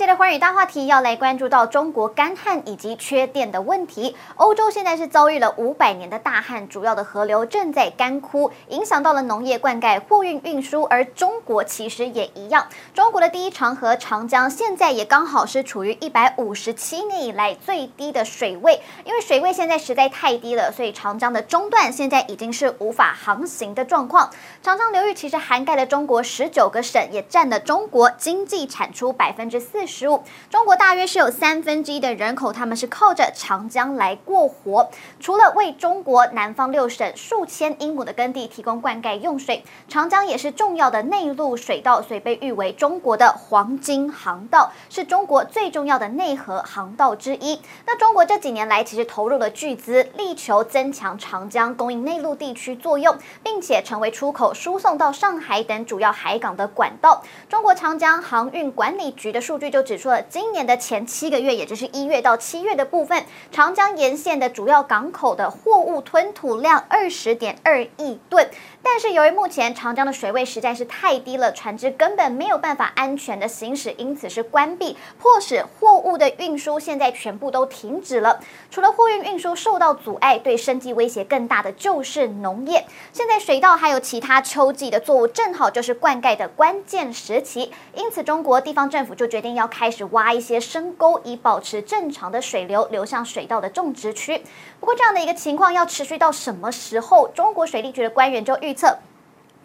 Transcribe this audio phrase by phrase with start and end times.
[0.00, 4.16] 这一节的寰宇大话题要来关注到中国干旱以及缺电的问题。
[4.36, 10.84] 欧洲现在是遭遇了五百年的大旱，主要的河流正在干枯，影响到了农业灌溉、货运运输。
[10.84, 24.30] 而中国其实也一样，中国的第一长河长江现在也刚好是处于一百五十七年以来最低的水位，因为水位现在实在太低了，所以长江的中段现在已经是无法航行的状况。
[24.62, 34.88] 长江流域其实涵盖了中国十九个省，也占了中国经济产出百分之四十五，中国大约是有三分之一的人口，他们是靠着长江来过活。
[35.18, 47.60] 除了为中国南方六省数千英亩的耕地提供灌溉用水，长江也是重要的内陆水道，所以被誉为中国的黄金航道，是中国最重要的内河航道之一。
[47.86, 57.22] 那中国这几年来其实投入了巨资，力求增强长江供应内陆地区作用，并且成为出口输送到上海等主要海港的管道。
[57.48, 68.48] 中国长江航运管理局的数据就指出了，今年的前七个月，也就是一月到七月的部分，长江沿线的主要港口的货物吞吐量二十点二亿吨。
[68.82, 78.40] 但是由于目前长江的水位实在是太低了，船只根本没有办法安全的行驶，因此是关闭，迫使货物的运输现在全部都停止了。
[78.70, 82.86] 除了货运运输受到阻碍，对生计威胁更大的就是农业。
[83.12, 94.42] 现在水稻还有其他秋季的作物，正好就是灌溉的关键时期，因此中国地方政府就决定要要开始挖一些深沟，以保持正常的水流流向水稻的种植区。
[94.80, 97.28] 不过这样的一个情况要持续到什么时候？
[97.28, 98.96] 中国水利局的官员就预测。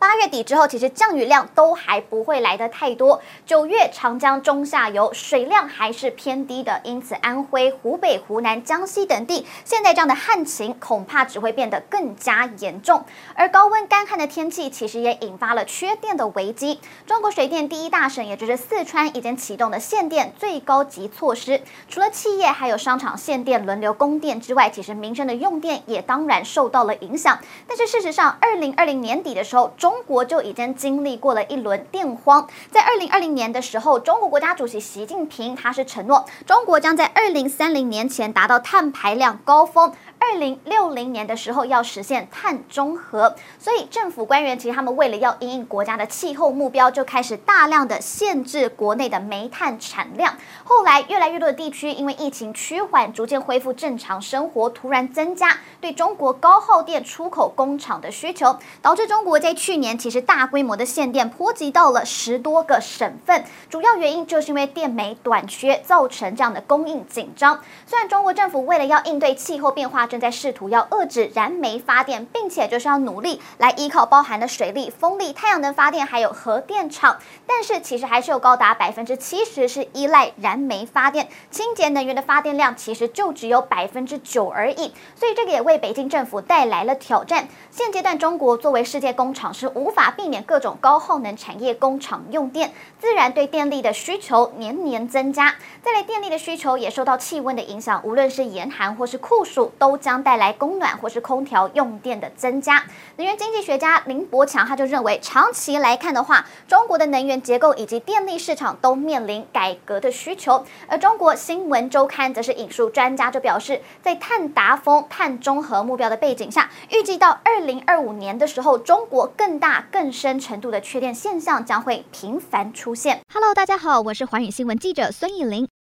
[0.06, 3.24] 八月底之后，其实降雨量都还不会来得太多。
[3.44, 13.04] 九月长江中下游水量还是偏低的，因此安徽、湖北、湖南、江西等地现在这样的旱情恐怕只会变得更加严重。
[13.34, 16.80] 而高温干旱的天气其实也引发了缺电的危机。
[17.08, 21.64] 中国水电第一大省，也就是四川，已经启动了限电最高级措施。
[21.90, 27.40] 除了企业还有商场限电轮流供电之外，其实民生的用电也当然受到了影响。
[27.68, 39.94] 但是事实上，二零二零年底的时候，中中国就已经经历过了一轮电荒，在二零二零年的时候，中国国家主席习近平他是承诺，中国将在二零三零年前达到碳排量高峰。
[40.28, 50.36] 二零六零年的时候要实现碳中和，所以政府官员其实他们为了要因应国家的气候目标，就开始大量的限制国内的煤炭产量。
[50.64, 63.46] 后来越来越多的地区因为疫情趋缓，逐渐恢复正常生活，突然增加对中国高耗电出口工厂的需求，导致中国在去年其实大规模的限电波及到了十多个省份。
[63.70, 67.62] 主要原因就是因为电煤短缺造成这样的供应紧张。
[67.86, 77.18] 虽然中国政府为了要应对气候变化，正在试图要遏制燃煤发电，并且就是要努力来依靠包含的水力、风力、太阳能发电，还有核电厂。
[77.46, 84.94] 但是其实还是有高达百分之七十是依赖燃煤发电，清洁能源的发电量其实就只有百分之九而已。
[85.16, 87.50] 所以这个也为北京政府带来了挑战。
[87.70, 92.72] 现阶段中国作为世界工厂，是无法避免各种高耗能产业工厂用电，
[93.02, 95.56] 自然对电力的需求年年增加。
[95.84, 102.84] 再来，电力的需求也受到气温的影响，无论是严寒或是酷暑，都将带来供暖或是空调用电的增加。
[103.18, 110.66] 能源经济学家林伯强他就认为，长期来看的话，中国的能源结构以及电力市场都面临改革的需求。
[110.88, 123.22] 而中国新闻周刊则是引述专家就表示，在碳达峰、碳中和目标的背景下，预计到二零二五年的时候，中国更大、更深程度的缺电现象将会频繁出现。
[123.34, 125.75] Hello，大家好，我是寰宇新闻记者孙艺林。